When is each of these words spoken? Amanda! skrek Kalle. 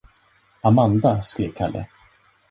Amanda! 0.61 1.21
skrek 1.21 1.53
Kalle. 1.55 1.87